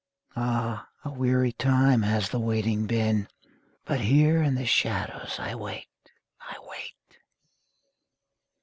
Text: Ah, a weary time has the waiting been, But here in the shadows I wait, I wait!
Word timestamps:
Ah, 0.35 0.87
a 1.05 1.11
weary 1.11 1.51
time 1.51 2.01
has 2.01 2.29
the 2.29 2.39
waiting 2.39 2.87
been, 2.87 3.27
But 3.85 4.01
here 4.01 4.41
in 4.41 4.55
the 4.55 4.65
shadows 4.65 5.35
I 5.37 5.53
wait, 5.53 5.89
I 6.39 6.55
wait! 6.59 7.19